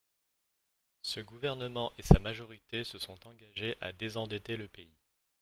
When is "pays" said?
4.67-4.97